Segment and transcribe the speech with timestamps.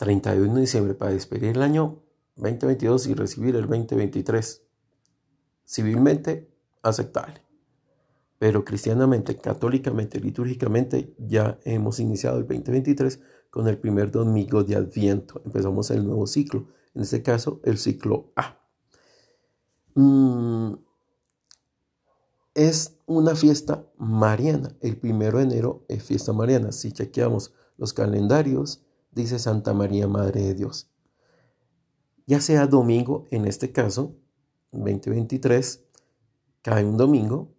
[0.00, 2.02] 31 de diciembre para despedir el año
[2.36, 4.62] 2022 y recibir el 2023.
[5.66, 7.42] Civilmente aceptable.
[8.38, 15.42] Pero cristianamente, católicamente, litúrgicamente, ya hemos iniciado el 2023 con el primer domingo de Adviento.
[15.44, 18.58] Empezamos el nuevo ciclo, en este caso el ciclo A.
[19.96, 20.76] Mm,
[22.54, 24.74] es una fiesta mariana.
[24.80, 26.72] El primero de enero es fiesta mariana.
[26.72, 28.82] Si chequeamos los calendarios,
[29.12, 30.90] dice Santa María, Madre de Dios.
[32.26, 34.16] Ya sea domingo, en este caso,
[34.72, 35.84] 2023,
[36.62, 37.52] cae un domingo,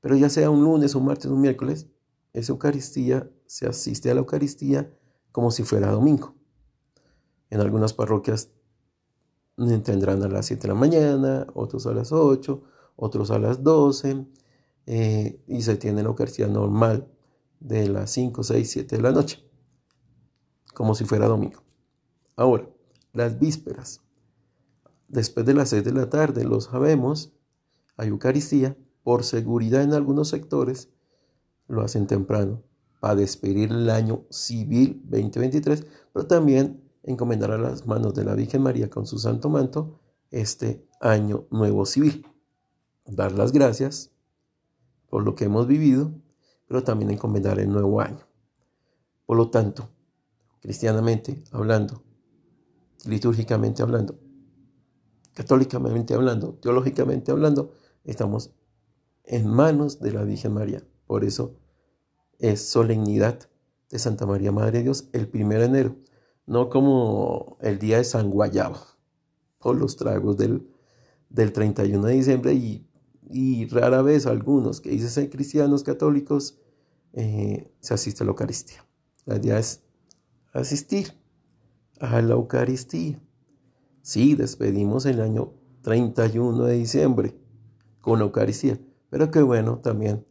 [0.00, 1.88] pero ya sea un lunes, un martes, un miércoles,
[2.32, 4.92] esa Eucaristía se asiste a la Eucaristía
[5.32, 6.34] como si fuera domingo.
[7.50, 8.50] En algunas parroquias
[9.82, 12.62] tendrán a las 7 de la mañana, otros a las 8,
[12.96, 14.26] otros a las 12,
[14.86, 17.08] eh, y se tiene la Eucaristía normal
[17.60, 19.47] de las 5, 6, 7 de la noche,
[20.78, 21.60] como si fuera domingo.
[22.36, 22.70] Ahora,
[23.12, 24.00] las vísperas.
[25.08, 27.32] Después de las 6 de la tarde, lo sabemos,
[27.96, 28.76] hay Eucaristía.
[29.02, 30.88] Por seguridad en algunos sectores,
[31.66, 32.62] lo hacen temprano
[33.00, 38.62] para despedir el año civil 2023, pero también encomendar a las manos de la Virgen
[38.62, 39.98] María con su santo manto
[40.30, 42.24] este año nuevo civil.
[43.04, 44.12] Dar las gracias
[45.10, 46.12] por lo que hemos vivido,
[46.68, 48.28] pero también encomendar el nuevo año.
[49.26, 49.88] Por lo tanto,
[50.60, 52.02] cristianamente hablando,
[53.04, 54.18] litúrgicamente hablando,
[55.34, 57.72] católicamente hablando, teológicamente hablando,
[58.04, 58.50] estamos
[59.24, 60.82] en manos de la Virgen María.
[61.06, 61.54] Por eso
[62.38, 63.48] es solemnidad
[63.90, 65.96] de Santa María Madre de Dios el 1 de enero,
[66.46, 68.78] no como el día de San Guayabo,
[69.58, 70.66] por los tragos del,
[71.28, 76.58] del 31 de diciembre y, rara vez algunos que dicen ser cristianos católicos
[77.12, 78.86] eh, se asiste a la Eucaristía.
[79.26, 79.82] La idea es
[80.52, 81.12] asistir
[82.00, 83.20] a la Eucaristía.
[84.02, 87.38] Sí, despedimos el año 31 de diciembre
[88.00, 88.78] con Eucaristía,
[89.10, 90.26] pero qué bueno también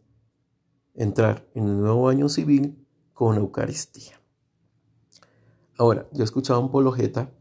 [0.93, 4.19] entrar en el nuevo año civil con Eucaristía.
[5.77, 7.31] Ahora, yo he escuchado un apologeta,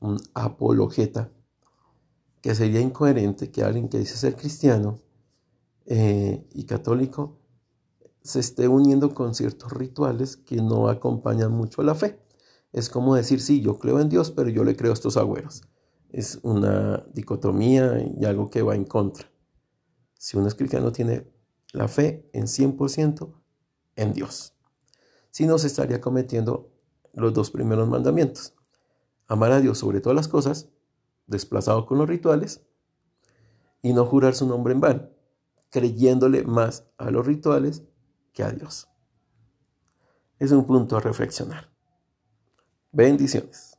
[0.00, 1.30] un apologeta,
[2.40, 5.00] que sería incoherente que alguien que dice ser cristiano
[5.86, 7.40] eh, y católico
[8.24, 12.18] se esté uniendo con ciertos rituales que no acompañan mucho a la fe.
[12.72, 15.62] Es como decir, sí, yo creo en Dios, pero yo le creo a estos agüeros.
[16.08, 19.30] Es una dicotomía y algo que va en contra.
[20.14, 21.30] Si uno es cristiano, tiene
[21.72, 23.34] la fe en 100%
[23.96, 24.54] en Dios.
[25.30, 26.72] Si no, se estaría cometiendo
[27.12, 28.54] los dos primeros mandamientos.
[29.26, 30.70] Amar a Dios sobre todas las cosas,
[31.26, 32.62] desplazado con los rituales,
[33.82, 35.10] y no jurar su nombre en vano,
[35.68, 37.82] creyéndole más a los rituales
[38.34, 38.88] que a Dios.
[40.38, 41.70] Es un punto a reflexionar.
[42.92, 43.73] Bendiciones.